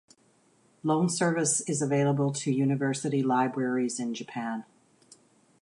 [0.81, 4.65] Loan service is available to university libraries in Japan.